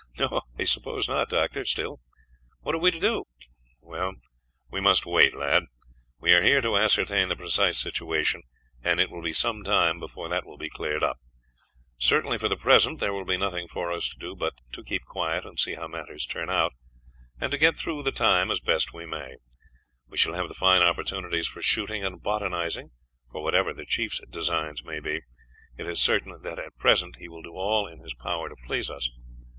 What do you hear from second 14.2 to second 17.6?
but to keep quiet and see how matters turn out, and to